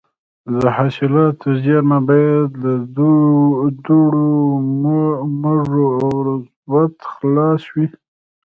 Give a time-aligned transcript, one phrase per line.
[0.55, 2.73] د حاصلاتو زېرمه باید له
[3.85, 4.31] دوړو،
[5.43, 7.87] مږو او رطوبت خلاصه وي.